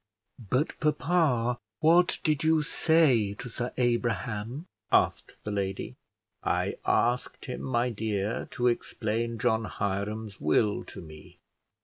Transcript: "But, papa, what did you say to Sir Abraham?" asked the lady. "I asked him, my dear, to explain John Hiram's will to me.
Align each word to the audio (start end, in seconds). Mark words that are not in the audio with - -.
"But, 0.49 0.79
papa, 0.79 1.59
what 1.79 2.17
did 2.23 2.43
you 2.43 2.63
say 2.63 3.35
to 3.35 3.49
Sir 3.49 3.71
Abraham?" 3.77 4.65
asked 4.91 5.43
the 5.43 5.51
lady. 5.51 5.95
"I 6.43 6.77
asked 6.87 7.45
him, 7.45 7.61
my 7.61 7.91
dear, 7.91 8.47
to 8.49 8.65
explain 8.65 9.37
John 9.37 9.65
Hiram's 9.65 10.41
will 10.41 10.83
to 10.85 11.01
me. 11.01 11.37